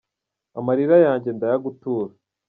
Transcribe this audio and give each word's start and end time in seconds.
Amarira 0.59 0.95
yanjye 1.05 1.29
ndayagutura 1.33 2.13